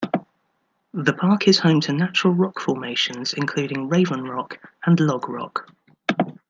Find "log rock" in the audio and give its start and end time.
4.99-5.71